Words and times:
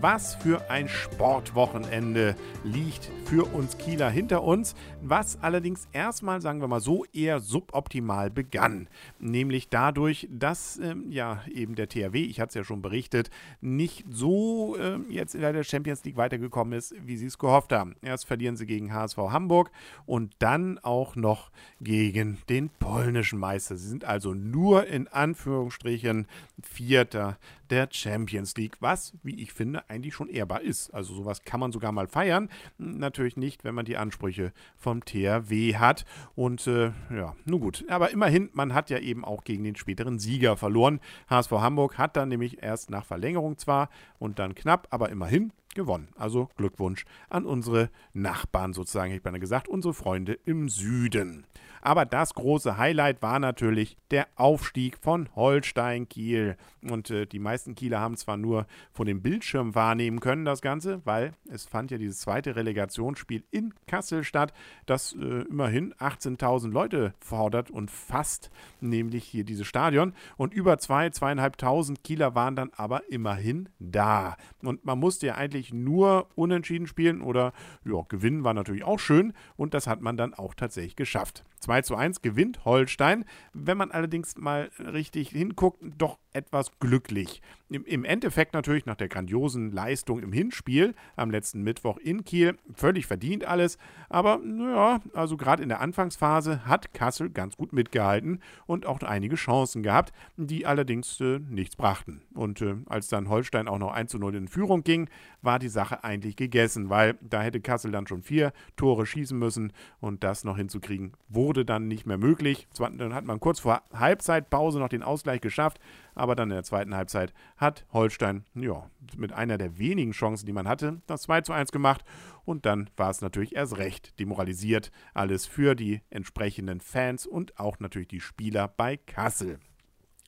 Was 0.00 0.34
für 0.36 0.70
ein 0.70 0.88
Sportwochenende 0.88 2.34
liegt 2.64 3.10
für 3.26 3.44
uns 3.52 3.76
Kieler 3.76 4.08
hinter 4.08 4.42
uns, 4.42 4.74
was 5.02 5.38
allerdings 5.42 5.88
erstmal, 5.92 6.40
sagen 6.40 6.60
wir 6.60 6.68
mal 6.68 6.80
so, 6.80 7.04
eher 7.12 7.40
suboptimal 7.40 8.30
begann. 8.30 8.88
Nämlich 9.18 9.68
dadurch, 9.68 10.26
dass 10.30 10.78
ähm, 10.78 11.10
ja 11.10 11.42
eben 11.52 11.74
der 11.74 11.88
THW, 11.88 12.22
ich 12.22 12.40
hatte 12.40 12.48
es 12.48 12.54
ja 12.54 12.64
schon 12.64 12.80
berichtet, 12.80 13.30
nicht 13.60 14.04
so 14.10 14.76
ähm, 14.78 15.06
jetzt 15.10 15.34
in 15.34 15.40
der 15.40 15.64
Champions 15.64 16.04
League 16.04 16.16
weitergekommen 16.16 16.78
ist, 16.78 16.94
wie 17.04 17.16
sie 17.16 17.26
es 17.26 17.38
gehofft 17.38 17.72
haben. 17.72 17.96
Erst 18.02 18.26
verlieren 18.26 18.56
sie 18.56 18.66
gegen 18.66 18.92
HSV 18.92 19.18
Hamburg 19.18 19.70
und 20.06 20.34
dann 20.38 20.78
auch 20.78 21.16
noch 21.16 21.50
gegen 21.80 22.38
den 22.48 22.70
polnischen 22.70 23.38
Meister. 23.38 23.76
Sie 23.76 23.88
sind 23.88 24.04
also 24.04 24.34
nur 24.34 24.86
in 24.86 25.08
Anführungsstrichen 25.08 26.26
Vierter 26.62 27.38
der 27.70 27.88
Champions 27.90 28.56
League, 28.56 28.76
was, 28.80 29.14
wie 29.22 29.40
ich 29.40 29.52
finde, 29.52 29.88
eigentlich 29.88 30.14
schon 30.14 30.28
ehrbar 30.28 30.62
ist. 30.62 30.90
Also 30.90 31.14
sowas 31.14 31.42
kann 31.44 31.60
man 31.60 31.72
sogar 31.72 31.92
mal 31.92 32.06
feiern. 32.06 32.48
Natürlich 32.78 33.36
nicht, 33.36 33.64
wenn 33.64 33.74
man 33.74 33.84
die 33.84 33.96
Ansprüche 33.96 34.52
vom 34.76 35.04
THW 35.04 35.76
hat. 35.76 36.04
Und 36.34 36.66
äh, 36.66 36.92
ja, 37.10 37.34
nun 37.44 37.60
gut. 37.60 37.84
Aber 37.88 38.10
immerhin, 38.10 38.50
man 38.52 38.74
hat 38.74 38.90
ja 38.90 38.98
eben 38.98 39.24
auch 39.24 39.44
gegen 39.44 39.64
den 39.64 39.76
späteren 39.76 40.18
Sieger 40.18 40.56
verloren. 40.56 41.00
HSV 41.28 41.52
Hamburg 41.52 41.98
hat 41.98 42.16
dann 42.16 42.28
nämlich 42.28 42.62
erst 42.62 42.90
nach 42.90 43.04
Verlängerung 43.04 43.58
zwar 43.58 43.88
und 44.18 44.38
dann 44.38 44.54
knapp, 44.54 44.88
aber 44.90 45.10
immerhin 45.10 45.52
gewonnen. 45.74 46.08
Also 46.16 46.48
Glückwunsch 46.56 47.04
an 47.28 47.46
unsere 47.46 47.90
Nachbarn 48.12 48.72
sozusagen, 48.72 49.12
ich 49.12 49.24
meine 49.24 49.40
gesagt, 49.40 49.68
unsere 49.68 49.94
Freunde 49.94 50.38
im 50.44 50.68
Süden. 50.68 51.44
Aber 51.82 52.04
das 52.04 52.34
große 52.34 52.76
Highlight 52.76 53.22
war 53.22 53.38
natürlich 53.38 53.96
der 54.10 54.28
Aufstieg 54.36 54.98
von 54.98 55.28
Holstein 55.34 56.08
Kiel. 56.08 56.56
Und 56.82 57.10
äh, 57.10 57.26
die 57.26 57.38
meisten 57.38 57.74
Kieler 57.74 58.00
haben 58.00 58.16
zwar 58.16 58.36
nur 58.36 58.66
von 58.92 59.06
dem 59.06 59.22
Bildschirm 59.22 59.74
wahrnehmen 59.74 60.20
können, 60.20 60.44
das 60.44 60.60
Ganze, 60.60 61.00
weil 61.04 61.32
es 61.48 61.66
fand 61.66 61.90
ja 61.90 61.98
dieses 61.98 62.20
zweite 62.20 62.56
Relegationsspiel 62.56 63.44
in 63.50 63.74
Kassel 63.86 64.24
statt, 64.24 64.52
das 64.86 65.14
äh, 65.14 65.42
immerhin 65.42 65.94
18.000 65.94 66.70
Leute 66.70 67.14
fordert 67.20 67.70
und 67.70 67.90
fasst, 67.90 68.50
nämlich 68.80 69.24
hier 69.24 69.44
dieses 69.44 69.66
Stadion. 69.66 70.14
Und 70.36 70.52
über 70.52 70.74
2.000, 70.74 71.18
2.500 71.38 71.96
Kieler 72.02 72.34
waren 72.34 72.56
dann 72.56 72.70
aber 72.76 73.10
immerhin 73.10 73.68
da. 73.78 74.36
Und 74.62 74.84
man 74.84 74.98
musste 74.98 75.28
ja 75.28 75.34
eigentlich 75.36 75.59
nur 75.72 76.28
unentschieden 76.34 76.86
spielen 76.86 77.22
oder 77.22 77.52
ja, 77.84 78.02
gewinnen 78.08 78.44
war 78.44 78.54
natürlich 78.54 78.84
auch 78.84 78.98
schön. 78.98 79.32
Und 79.56 79.74
das 79.74 79.86
hat 79.86 80.00
man 80.00 80.16
dann 80.16 80.34
auch 80.34 80.54
tatsächlich 80.54 80.96
geschafft. 80.96 81.44
2 81.60 81.82
zu 81.82 81.94
1 81.94 82.22
gewinnt 82.22 82.64
Holstein. 82.64 83.24
Wenn 83.52 83.76
man 83.76 83.90
allerdings 83.90 84.36
mal 84.36 84.70
richtig 84.78 85.30
hinguckt, 85.30 85.82
doch 85.98 86.18
etwas 86.32 86.70
glücklich. 86.80 87.42
Im 87.70 88.04
Endeffekt 88.04 88.52
natürlich 88.52 88.84
nach 88.84 88.96
der 88.96 89.08
grandiosen 89.08 89.70
Leistung 89.70 90.18
im 90.18 90.32
Hinspiel 90.32 90.92
am 91.14 91.30
letzten 91.30 91.62
Mittwoch 91.62 91.98
in 91.98 92.24
Kiel 92.24 92.56
völlig 92.74 93.06
verdient 93.06 93.44
alles. 93.44 93.78
Aber 94.08 94.38
naja, 94.38 95.00
also 95.14 95.36
gerade 95.36 95.62
in 95.62 95.68
der 95.68 95.80
Anfangsphase 95.80 96.66
hat 96.66 96.92
Kassel 96.94 97.30
ganz 97.30 97.56
gut 97.56 97.72
mitgehalten 97.72 98.40
und 98.66 98.86
auch 98.86 99.00
einige 99.02 99.36
Chancen 99.36 99.84
gehabt, 99.84 100.12
die 100.36 100.66
allerdings 100.66 101.20
äh, 101.20 101.38
nichts 101.38 101.76
brachten. 101.76 102.22
Und 102.34 102.60
äh, 102.60 102.74
als 102.86 103.06
dann 103.06 103.28
Holstein 103.28 103.68
auch 103.68 103.78
noch 103.78 103.92
1 103.92 104.10
zu 104.10 104.18
0 104.18 104.34
in 104.34 104.48
Führung 104.48 104.82
ging, 104.82 105.08
war 105.40 105.60
die 105.60 105.68
Sache 105.68 106.02
eigentlich 106.02 106.34
gegessen, 106.34 106.90
weil 106.90 107.18
da 107.20 107.40
hätte 107.40 107.60
Kassel 107.60 107.92
dann 107.92 108.08
schon 108.08 108.22
vier 108.22 108.52
Tore 108.76 109.06
schießen 109.06 109.38
müssen 109.38 109.72
und 110.00 110.24
das 110.24 110.42
noch 110.42 110.56
hinzukriegen 110.56 111.12
wurde 111.28 111.64
dann 111.64 111.86
nicht 111.86 112.04
mehr 112.04 112.18
möglich. 112.18 112.66
Dann 112.76 113.14
hat 113.14 113.24
man 113.24 113.38
kurz 113.38 113.60
vor 113.60 113.82
Halbzeitpause 113.92 114.80
noch 114.80 114.88
den 114.88 115.04
Ausgleich 115.04 115.40
geschafft, 115.40 115.78
aber 116.16 116.34
dann 116.34 116.50
in 116.50 116.56
der 116.56 116.64
zweiten 116.64 116.96
Halbzeit 116.96 117.32
hat 117.60 117.86
Holstein 117.92 118.44
ja, 118.54 118.90
mit 119.16 119.32
einer 119.32 119.58
der 119.58 119.78
wenigen 119.78 120.12
Chancen, 120.12 120.46
die 120.46 120.52
man 120.52 120.66
hatte, 120.66 121.02
das 121.06 121.22
2 121.22 121.42
zu 121.42 121.52
1 121.52 121.70
gemacht. 121.70 122.04
Und 122.44 122.66
dann 122.66 122.90
war 122.96 123.10
es 123.10 123.20
natürlich 123.20 123.54
erst 123.54 123.76
recht 123.76 124.18
demoralisiert. 124.18 124.90
Alles 125.14 125.46
für 125.46 125.74
die 125.74 126.00
entsprechenden 126.08 126.80
Fans 126.80 127.26
und 127.26 127.60
auch 127.60 127.78
natürlich 127.78 128.08
die 128.08 128.20
Spieler 128.20 128.66
bei 128.66 128.96
Kassel. 128.96 129.60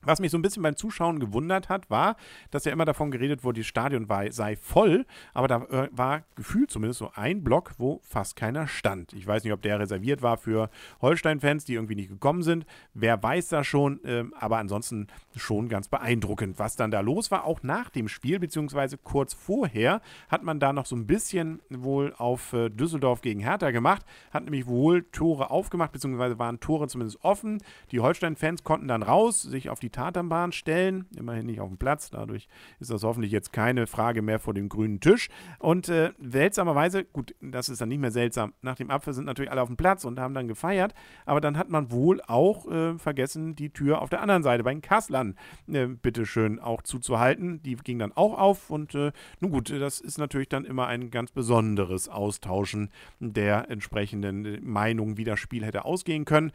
Was 0.05 0.19
mich 0.19 0.33
so 0.33 0.39
ein 0.39 0.43
bisschen 0.43 0.63
beim 0.63 0.77
Zuschauen 0.77 1.21
gewundert 1.21 1.69
hat, 1.69 1.89
war, 1.89 2.17
dass 2.51 2.65
ja 2.65 2.73
immer 2.73 2.85
davon 2.85 3.13
geredet 3.13 3.45
wurde, 3.45 3.61
das 3.61 3.69
Stadion 3.69 4.09
war, 4.09 4.31
sei 4.33 4.57
voll, 4.57 5.07
aber 5.33 5.47
da 5.47 5.63
äh, 5.71 5.89
war 5.93 6.25
gefühlt 6.35 6.73
zumindest 6.73 6.99
so 6.99 7.13
ein 7.15 7.45
Block, 7.45 7.75
wo 7.79 8.01
fast 8.03 8.35
keiner 8.35 8.67
stand. 8.67 9.13
Ich 9.13 9.27
weiß 9.27 9.45
nicht, 9.45 9.53
ob 9.53 9.63
der 9.63 9.79
reserviert 9.79 10.21
war 10.21 10.39
für 10.39 10.71
Holstein-Fans, 11.01 11.65
die 11.67 11.75
irgendwie 11.75 11.95
nicht 11.95 12.09
gekommen 12.09 12.43
sind. 12.43 12.67
Wer 12.95 13.23
weiß 13.23 13.49
das 13.49 13.67
schon, 13.67 14.05
äh, 14.05 14.25
aber 14.39 14.59
ansonsten 14.59 15.07
schon 15.37 15.69
ganz 15.69 15.87
beeindruckend, 15.87 16.59
was 16.59 16.75
dann 16.75 16.91
da 16.91 17.01
los 17.01 17.31
war. 17.31 17.45
Auch 17.45 17.63
nach 17.63 17.91
dem 17.91 18.09
Spiel, 18.09 18.41
beziehungsweise 18.41 18.99
kurz 18.99 19.34
vorher, 19.34 20.01
hat 20.29 20.43
man 20.43 20.59
da 20.59 20.73
noch 20.73 20.87
so 20.87 20.97
ein 20.97 21.07
bisschen 21.07 21.61
wohl 21.71 22.13
auf 22.19 22.53
äh, 22.53 22.71
Düsseldorf 22.71 23.21
gegen 23.21 23.39
Hertha 23.39 23.71
gemacht, 23.71 24.05
hat 24.33 24.45
nämlich 24.45 24.67
wohl 24.67 25.05
Tore 25.13 25.51
aufgemacht, 25.51 25.93
beziehungsweise 25.93 26.41
waren 26.41 26.59
Tore 26.59 26.89
zumindest 26.89 27.23
offen. 27.23 27.63
Die 27.93 28.01
Holstein-Fans 28.01 28.65
konnten 28.65 28.89
dann 28.89 29.05
raus, 29.05 29.43
sich 29.43 29.71
auf 29.71 29.79
die 29.79 29.91
Tatanbahn 29.92 30.53
stellen, 30.53 31.06
immerhin 31.16 31.47
nicht 31.47 31.60
auf 31.60 31.69
dem 31.69 31.78
Platz. 31.78 32.10
Dadurch 32.10 32.48
ist 32.80 32.91
das 32.91 33.03
hoffentlich 33.04 33.30
jetzt 33.30 33.53
keine 33.53 33.86
Frage 33.86 34.22
mehr 34.22 34.38
vor 34.38 34.54
dem 34.54 34.69
grünen 34.69 35.00
Tisch. 35.00 35.28
Und 35.58 35.88
äh, 35.88 36.12
seltsamerweise, 36.19 37.04
gut, 37.04 37.34
das 37.41 37.69
ist 37.69 37.80
dann 37.80 37.88
nicht 37.88 38.00
mehr 38.00 38.10
seltsam, 38.10 38.54
nach 38.62 38.76
dem 38.76 38.91
Apfel 38.91 39.14
sind 39.14 39.25
natürlich 39.25 39.50
alle 39.50 39.62
auf 39.62 39.69
dem 39.69 39.76
Platz 39.76 40.04
und 40.04 40.19
haben 40.19 40.34
dann 40.34 40.48
gefeiert, 40.48 40.94
aber 41.26 41.41
dann 41.41 41.56
hat 41.56 41.69
man 41.69 41.91
wohl 41.91 42.20
auch 42.26 42.70
äh, 42.70 42.98
vergessen, 42.98 43.54
die 43.54 43.70
Tür 43.70 44.03
auf 44.03 44.10
der 44.10 44.22
anderen 44.22 44.42
Seite 44.42 44.64
bei 44.64 44.72
den 44.72 44.82
Kasslern 44.82 45.36
äh, 45.69 45.86
bitteschön 45.86 46.59
auch 46.59 46.82
zuzuhalten. 46.82 47.62
Die 47.62 47.76
ging 47.76 47.98
dann 47.98 48.12
auch 48.12 48.38
auf 48.38 48.70
und 48.70 48.94
äh, 48.94 49.12
nun 49.41 49.50
gut, 49.50 49.70
das 49.70 50.00
ist 50.00 50.19
natürlich 50.19 50.48
dann 50.48 50.64
immer 50.64 50.86
ein 50.86 51.10
ganz 51.10 51.30
besonderes 51.30 52.09
Austauschen 52.09 52.91
der 53.20 53.70
entsprechenden 53.70 54.64
Meinungen, 54.64 55.16
wie 55.16 55.24
das 55.24 55.38
Spiel 55.38 55.64
hätte 55.64 55.84
ausgehen 55.84 56.24
können. 56.24 56.53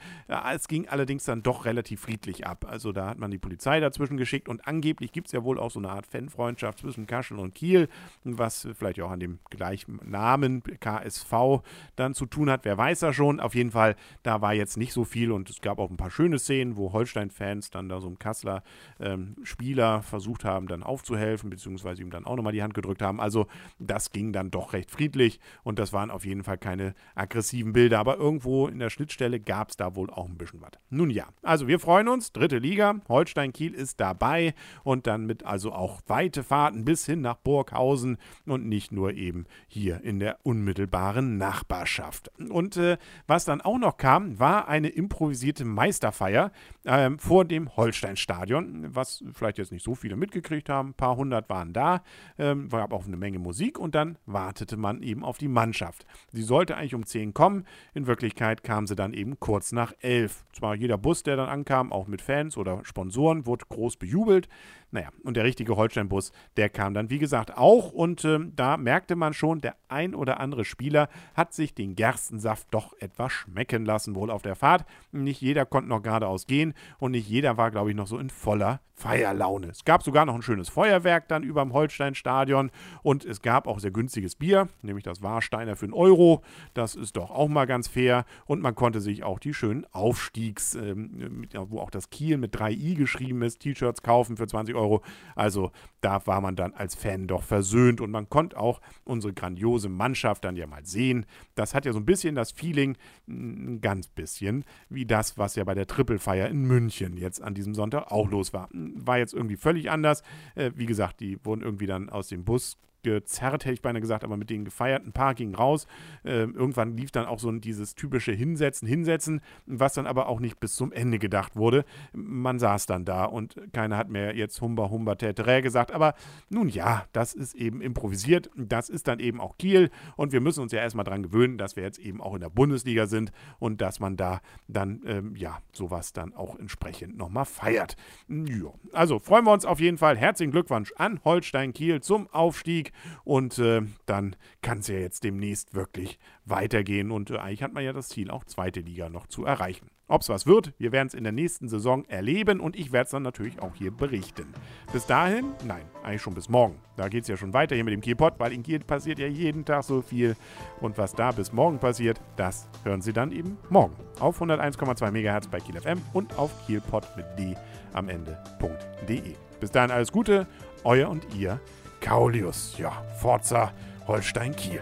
Es 0.54 0.68
ging 0.68 0.88
allerdings 0.88 1.26
dann 1.26 1.44
doch 1.44 1.66
relativ 1.66 2.02
friedlich 2.02 2.48
ab. 2.48 2.66
Also 2.68 2.92
da 2.92 3.08
hat 3.08 3.18
man 3.18 3.27
man 3.28 3.32
die 3.32 3.38
Polizei 3.38 3.80
dazwischen 3.80 4.18
geschickt 4.18 4.48
und 4.50 4.68
angeblich 4.68 5.12
gibt 5.12 5.28
es 5.28 5.34
ja 5.34 5.44
wohl 5.44 5.60
auch 5.60 5.72
so 5.72 5.80
eine 5.80 5.90
Art 5.90 6.08
Fanfreundschaft 6.08 6.80
zwischen 6.80 7.08
Kaschel 7.08 7.38
und 7.40 7.54
Kiel, 7.54 7.90
was 8.24 8.68
vielleicht 8.74 9.02
auch 9.02 9.12
an 9.12 9.20
dem 9.20 9.40
gleichen 9.50 10.00
Namen 10.04 10.64
KSV 10.64 11.62
dann 11.96 12.14
zu 12.14 12.26
tun 12.26 12.50
hat. 12.50 12.64
Wer 12.64 12.78
weiß 12.78 13.00
das 13.00 13.16
schon. 13.16 13.40
Auf 13.40 13.54
jeden 13.54 13.72
Fall, 13.72 13.96
da 14.24 14.42
war 14.42 14.54
jetzt 14.54 14.78
nicht 14.78 14.94
so 14.94 15.04
viel 15.04 15.32
und 15.32 15.50
es 15.50 15.62
gab 15.62 15.80
auch 15.80 15.90
ein 15.90 15.98
paar 15.98 16.10
schöne 16.10 16.40
Szenen, 16.40 16.78
wo 16.78 16.94
Holstein-Fans 16.94 17.70
dann 17.70 17.90
da 17.90 18.00
so 18.00 18.08
einem 18.08 18.20
Kasseler 18.20 18.64
ähm, 19.00 19.36
Spieler 19.44 20.02
versucht 20.02 20.46
haben, 20.46 20.68
dann 20.68 20.84
aufzuhelfen, 20.84 21.50
beziehungsweise 21.50 22.02
ihm 22.02 22.10
dann 22.10 22.26
auch 22.26 22.36
nochmal 22.36 22.54
die 22.54 22.64
Hand 22.64 22.74
gedrückt 22.74 23.02
haben. 23.02 23.20
Also 23.20 23.48
das 23.80 24.12
ging 24.12 24.32
dann 24.32 24.52
doch 24.52 24.74
recht 24.74 24.90
friedlich 24.90 25.40
und 25.64 25.80
das 25.80 25.92
waren 25.92 26.12
auf 26.12 26.26
jeden 26.26 26.44
Fall 26.44 26.58
keine 26.58 26.96
aggressiven 27.16 27.74
Bilder, 27.74 28.00
aber 28.00 28.18
irgendwo 28.18 28.68
in 28.68 28.80
der 28.80 28.90
Schnittstelle 28.90 29.40
gab 29.40 29.70
es 29.70 29.78
da 29.78 29.96
wohl 29.96 30.10
auch 30.10 30.28
ein 30.28 30.38
bisschen 30.38 30.62
was. 30.62 30.72
Nun 30.90 31.10
ja, 31.10 31.28
also 31.42 31.68
wir 31.68 31.80
freuen 31.80 32.08
uns, 32.08 32.32
dritte 32.32 32.60
Liga, 32.60 32.96
Holstein 33.18 33.52
Kiel 33.52 33.74
ist 33.74 34.00
dabei 34.00 34.54
und 34.84 35.08
dann 35.08 35.26
mit 35.26 35.44
also 35.44 35.74
auch 35.74 36.02
weite 36.06 36.44
Fahrten 36.44 36.86
bis 36.86 37.06
hin 37.08 37.22
nach 37.22 37.38
Burghausen 37.38 38.18
und 38.46 38.68
nicht 38.68 38.92
nur 38.92 39.14
eben 39.14 39.46
hier 39.68 40.02
in 40.04 40.20
der 40.20 40.38
unmittelbaren 40.44 41.38
Nachbarschaft. 41.38 42.32
Und 42.38 42.78
äh, 42.78 42.98
was 43.26 43.44
dann 43.44 43.62
auch 43.62 43.80
noch 43.80 43.98
kam, 43.98 44.40
war 44.40 44.68
eine 44.68 44.90
improvisierte 44.90 45.66
Meisterfeier 45.66 46.52
äh, 46.88 47.12
vor 47.18 47.46
dem 47.46 47.76
Holstein-Stadion, 47.76 48.96
was 48.96 49.24
vielleicht 49.34 49.58
jetzt 49.58 49.72
nicht 49.72 49.84
so 49.84 49.96
viele 49.96 50.16
mitgekriegt 50.16 50.70
haben. 50.70 50.90
Ein 50.90 50.94
paar 50.94 51.16
hundert 51.16 51.50
waren 51.50 51.74
da, 51.74 52.04
äh, 52.38 52.56
gab 52.56 52.94
auch 52.94 53.06
eine 53.06 53.18
Menge 53.18 53.40
Musik 53.40 53.80
und 53.80 53.96
dann 53.96 54.18
wartete 54.26 54.78
man 54.78 55.02
eben 55.04 55.24
auf 55.24 55.38
die 55.38 55.48
Mannschaft. 55.48 56.06
Sie 56.32 56.44
sollte 56.44 56.78
eigentlich 56.78 56.96
um 56.96 57.06
10 57.06 57.34
kommen, 57.34 57.66
in 57.94 58.08
Wirklichkeit 58.08 58.64
kam 58.64 58.88
sie 58.88 58.96
dann 58.96 59.14
eben 59.14 59.40
kurz 59.40 59.72
nach 59.72 59.94
11. 60.02 60.44
Zwar 60.54 60.76
jeder 60.76 60.98
Bus, 60.98 61.24
der 61.24 61.36
dann 61.36 61.50
ankam, 61.50 61.92
auch 61.92 62.08
mit 62.08 62.22
Fans 62.22 62.58
oder 62.58 62.84
Sponsoren, 62.84 63.08
Sponsoren, 63.18 63.46
wurde 63.46 63.66
groß 63.70 63.98
bejubelt. 63.98 64.48
Naja, 64.92 65.10
und 65.24 65.36
der 65.36 65.44
richtige 65.44 65.76
Holstein-Bus, 65.76 66.32
der 66.56 66.70
kam 66.70 66.94
dann, 66.94 67.10
wie 67.10 67.20
gesagt, 67.20 67.58
auch. 67.58 67.92
Und 67.92 68.24
äh, 68.24 68.40
da 68.56 68.78
merkte 68.78 69.16
man 69.16 69.34
schon, 69.34 69.60
der 69.60 69.76
ein 69.90 70.16
oder 70.16 70.40
andere 70.40 70.64
Spieler 70.64 71.10
hat 71.36 71.54
sich 71.54 71.74
den 71.74 71.96
Gerstensaft 71.96 72.68
doch 72.72 72.94
etwas 73.00 73.34
schmecken 73.34 73.86
lassen, 73.86 74.16
wohl 74.16 74.32
auf 74.32 74.44
der 74.44 74.56
Fahrt. 74.56 74.86
Nicht 75.12 75.42
jeder 75.42 75.66
konnte 75.66 75.90
noch 75.90 76.02
geradeaus 76.02 76.48
gehen. 76.48 76.74
Und 77.00 77.12
nicht 77.12 77.28
jeder 77.28 77.58
war, 77.58 77.72
glaube 77.72 77.90
ich, 77.92 77.96
noch 77.96 78.08
so 78.08 78.18
in 78.18 78.30
voller 78.30 78.82
Feierlaune. 78.98 79.68
Es 79.68 79.86
gab 79.86 80.02
sogar 80.02 80.26
noch 80.26 80.34
ein 80.34 80.42
schönes 80.42 80.70
Feuerwerk 80.70 81.28
dann 81.28 81.44
über 81.44 81.62
dem 81.62 81.72
Holsteinstadion 81.72 82.72
und 83.04 83.26
es 83.26 83.44
gab 83.44 83.68
auch 83.68 83.80
sehr 83.80 83.92
günstiges 83.92 84.36
Bier, 84.36 84.70
nämlich 84.82 85.04
das 85.04 85.22
Warsteiner 85.22 85.76
für 85.76 85.86
einen 85.86 85.94
Euro. 85.94 86.42
Das 86.74 86.96
ist 86.96 87.16
doch 87.16 87.30
auch 87.30 87.48
mal 87.48 87.68
ganz 87.68 87.88
fair 87.88 88.26
und 88.48 88.60
man 88.60 88.74
konnte 88.74 89.00
sich 89.00 89.24
auch 89.24 89.38
die 89.38 89.54
schönen 89.54 89.86
Aufstiegs, 89.92 90.74
ähm, 90.74 91.46
wo 91.54 91.80
auch 91.80 91.92
das 91.92 92.10
Kiel 92.10 92.38
mit 92.38 92.56
3i 92.56 92.96
geschrieben 92.96 93.44
ist, 93.44 93.60
T-Shirts 93.60 94.02
kaufen 94.02 94.36
für 94.36 94.48
20 94.48 94.74
Euro. 94.74 95.04
Also 95.36 95.72
da 96.02 96.26
war 96.26 96.42
man 96.42 96.56
dann 96.56 96.74
als 96.74 96.96
Fan 96.96 97.28
doch 97.28 97.44
versöhnt 97.44 98.02
und 98.02 98.10
man 98.10 98.30
konnte 98.30 98.58
auch 98.58 98.82
unsere 99.04 99.32
grandiose 99.32 99.90
Mannschaft 99.90 100.44
dann 100.44 100.56
ja 100.56 100.66
mal 100.66 100.86
sehen. 100.86 101.28
Das 101.54 101.76
hat 101.76 101.86
ja 101.86 101.94
so 101.94 102.00
ein 102.00 102.06
bisschen 102.06 102.34
das 102.34 102.52
Feeling, 102.52 102.98
ein 103.28 103.80
ganz 103.80 104.08
bisschen, 104.08 104.66
wie 104.90 105.06
das, 105.06 105.38
was 105.38 105.56
ja 105.56 105.64
bei 105.64 105.76
der 105.76 105.86
Trippelfeier 105.86 106.48
in 106.48 106.66
München 106.66 107.16
jetzt 107.16 107.44
an 107.44 107.54
diesem 107.54 107.76
Sonntag 107.76 108.12
auch 108.12 108.28
los 108.32 108.54
war 108.54 108.70
war 108.96 109.18
jetzt 109.18 109.34
irgendwie 109.34 109.58
völlig 109.58 109.90
anders. 109.90 110.24
Äh, 110.56 110.72
wie 110.76 110.86
gesagt, 110.86 111.20
die 111.20 111.44
wurden 111.44 111.62
irgendwie 111.62 111.88
dann 111.88 112.10
aus 112.10 112.28
dem 112.28 112.44
Bus 112.44 112.78
gezerrt, 113.14 113.66
hätte 113.66 113.74
ich 113.74 113.82
beinahe 113.82 114.02
gesagt, 114.02 114.24
aber 114.24 114.38
mit 114.38 114.50
denen 114.50 114.66
gefeiert. 114.66 115.06
Ein 115.06 115.14
paar 115.14 115.34
gingen 115.34 115.56
raus. 115.56 115.88
Ähm, 116.26 116.56
irgendwann 116.56 116.96
lief 116.96 117.12
dann 117.12 117.26
auch 117.26 117.40
so 117.40 117.52
dieses 117.52 117.96
typische 117.96 118.32
Hinsetzen, 118.32 118.88
Hinsetzen, 118.88 119.42
was 119.66 119.94
dann 119.94 120.06
aber 120.06 120.28
auch 120.28 120.40
nicht 120.40 120.60
bis 120.60 120.76
zum 120.76 120.92
Ende 120.92 121.20
gedacht 121.20 121.56
wurde. 121.56 121.86
Man 122.14 122.60
saß 122.60 122.86
dann 122.86 123.06
da 123.06 123.26
und 123.26 123.56
keiner 123.74 123.98
hat 123.98 124.10
mehr 124.10 124.36
jetzt 124.36 124.62
Humber, 124.62 124.90
Humber, 124.90 125.18
Täterä 125.18 125.62
gesagt. 125.62 125.92
Aber 125.92 126.14
nun 126.50 126.70
ja, 126.70 127.06
das 127.14 127.34
ist 127.34 127.56
eben 127.56 127.82
improvisiert. 127.82 128.50
Das 128.56 128.90
ist 128.90 129.08
dann 129.08 129.20
eben 129.20 129.40
auch 129.40 129.58
Kiel 129.58 129.90
und 130.16 130.34
wir 130.34 130.42
müssen 130.42 130.62
uns 130.62 130.72
ja 130.72 130.80
erstmal 130.80 131.06
dran 131.06 131.24
gewöhnen, 131.24 131.58
dass 131.58 131.76
wir 131.76 131.84
jetzt 131.84 132.00
eben 132.00 132.22
auch 132.22 132.34
in 132.36 132.42
der 132.42 132.50
Bundesliga 132.50 133.08
sind 133.08 133.32
und 133.60 133.82
dass 133.82 134.00
man 134.00 134.18
da 134.18 134.42
dann, 134.68 135.02
ähm, 135.06 135.36
ja, 135.36 135.60
sowas 135.72 136.14
dann 136.14 136.34
auch 136.34 136.58
entsprechend 136.58 137.18
nochmal 137.18 137.46
feiert. 137.46 137.96
Ja. 138.28 138.74
Also 138.92 139.20
freuen 139.20 139.46
wir 139.46 139.54
uns 139.54 139.66
auf 139.66 139.80
jeden 139.80 139.98
Fall. 139.98 140.18
Herzlichen 140.18 140.52
Glückwunsch 140.52 140.92
an 140.98 141.20
Holstein 141.24 141.74
Kiel 141.74 142.02
zum 142.02 142.28
Aufstieg. 142.28 142.92
Und 143.24 143.60
äh, 143.60 143.82
dann 144.06 144.36
kann 144.62 144.80
es 144.80 144.88
ja 144.88 144.96
jetzt 144.96 145.24
demnächst 145.24 145.74
wirklich 145.74 146.20
weitergehen. 146.46 147.12
Und 147.12 147.32
äh, 147.32 147.38
eigentlich 147.38 147.64
hat 147.64 147.74
man 147.74 147.84
ja 147.84 147.94
das 147.94 148.10
Ziel, 148.10 148.30
auch 148.32 148.44
zweite 148.46 148.80
Liga 148.82 149.10
noch 149.10 149.28
zu 149.28 149.46
erreichen. 149.46 149.90
Ob 150.10 150.22
es 150.22 150.30
was 150.30 150.48
wird, 150.48 150.74
wir 150.78 150.94
werden 150.94 151.08
es 151.08 151.14
in 151.14 151.26
der 151.26 151.34
nächsten 151.34 151.68
Saison 151.68 152.06
erleben 152.06 152.62
und 152.62 152.78
ich 152.78 152.94
werde 152.94 153.06
es 153.06 153.12
dann 153.12 153.24
natürlich 153.24 153.62
auch 153.62 153.76
hier 153.76 153.92
berichten. 153.92 154.48
Bis 154.94 155.06
dahin, 155.06 155.52
nein, 155.66 155.84
eigentlich 156.02 156.22
schon 156.22 156.34
bis 156.34 156.48
morgen. 156.48 156.80
Da 156.96 157.10
geht 157.10 157.24
es 157.24 157.28
ja 157.28 157.36
schon 157.36 157.54
weiter 157.54 157.76
hier 157.76 157.84
mit 157.84 157.94
dem 157.94 158.00
Kielpot, 158.00 158.40
weil 158.40 158.54
in 158.54 158.64
Kiel 158.64 158.80
passiert 158.80 159.20
ja 159.20 159.28
jeden 159.28 159.66
Tag 159.66 159.84
so 159.84 160.02
viel. 160.02 160.38
Und 160.80 160.98
was 160.98 161.14
da 161.14 161.32
bis 161.32 161.52
morgen 161.52 161.80
passiert, 161.80 162.22
das 162.38 162.70
hören 162.86 163.02
Sie 163.02 163.12
dann 163.12 163.34
eben 163.34 163.58
morgen 163.70 163.96
auf 164.22 164.42
101,2 164.42 165.12
MHz 165.12 165.48
bei 165.48 165.60
Kiel 165.60 165.78
FM 165.80 166.02
und 166.14 166.38
auf 166.40 166.52
kielpot 166.66 167.06
mit 167.18 167.26
d 167.38 167.58
am 167.92 168.08
Ende.de. 168.08 169.36
Bis 169.60 169.72
dahin 169.72 169.92
alles 169.92 170.14
Gute, 170.14 170.48
euer 170.86 171.10
und 171.10 171.36
ihr 171.36 171.60
Kaulius. 172.00 172.78
Ja, 172.78 173.04
Forza 173.20 173.72
Holstein 174.08 174.56
Kiel. 174.56 174.82